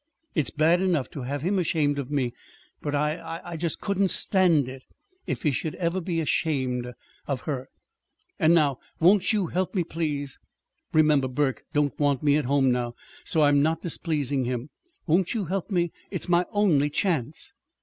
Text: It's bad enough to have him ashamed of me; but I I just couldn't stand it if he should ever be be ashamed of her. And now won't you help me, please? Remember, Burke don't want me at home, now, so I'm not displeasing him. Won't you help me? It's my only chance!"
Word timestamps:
It's 0.33 0.49
bad 0.49 0.81
enough 0.81 1.11
to 1.11 1.21
have 1.21 1.43
him 1.43 1.59
ashamed 1.59 1.99
of 1.99 2.09
me; 2.09 2.33
but 2.81 2.95
I 2.95 3.39
I 3.45 3.55
just 3.55 3.79
couldn't 3.79 4.09
stand 4.09 4.67
it 4.67 4.81
if 5.27 5.43
he 5.43 5.51
should 5.51 5.75
ever 5.75 6.01
be 6.01 6.15
be 6.15 6.19
ashamed 6.21 6.91
of 7.27 7.41
her. 7.41 7.67
And 8.39 8.55
now 8.55 8.79
won't 8.99 9.31
you 9.31 9.45
help 9.45 9.75
me, 9.75 9.83
please? 9.83 10.39
Remember, 10.91 11.27
Burke 11.27 11.65
don't 11.73 11.99
want 11.99 12.23
me 12.23 12.35
at 12.35 12.45
home, 12.45 12.71
now, 12.71 12.95
so 13.25 13.43
I'm 13.43 13.61
not 13.61 13.83
displeasing 13.83 14.45
him. 14.45 14.71
Won't 15.05 15.35
you 15.35 15.45
help 15.45 15.69
me? 15.69 15.91
It's 16.09 16.27
my 16.27 16.47
only 16.51 16.89
chance!" 16.89 17.53